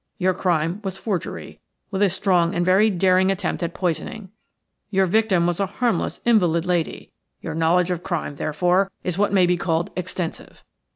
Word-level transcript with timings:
Your 0.17 0.33
crime 0.33 0.81
was 0.83 0.97
forgery, 0.97 1.59
with 1.91 2.01
a 2.01 2.09
strong 2.09 2.55
and 2.55 2.65
very 2.65 2.89
daring 2.89 3.29
attempt 3.29 3.61
at 3.61 3.75
poisoning. 3.75 4.31
Your 4.89 5.05
victim 5.05 5.45
was 5.45 5.59
a 5.59 5.67
harmless 5.67 6.21
invalid 6.25 6.65
lady. 6.65 7.11
Your 7.39 7.53
knowledge 7.53 7.91
of 7.91 8.01
crime, 8.01 8.37
therefore, 8.37 8.89
is 9.03 9.19
what 9.19 9.31
may 9.31 9.45
be 9.45 9.57
called 9.57 9.91
extensive. 9.95 10.63